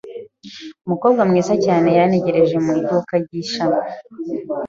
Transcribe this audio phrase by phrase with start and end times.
[0.85, 3.81] Umukobwa mwiza cyane yantegereje mu iduka ry’ishami.